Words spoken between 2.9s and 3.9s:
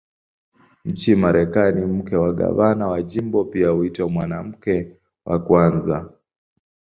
jimbo pia